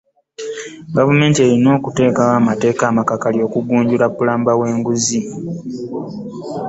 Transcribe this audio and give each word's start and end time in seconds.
gavumenti 0.95 1.37
erin's 1.41 1.75
okuteekawo 1.77 2.33
amateeka 2.39 2.83
amakakali 2.91 3.37
okugunjula 3.47 4.05
plumber 4.17 4.55
lw'enguzi. 4.57 5.19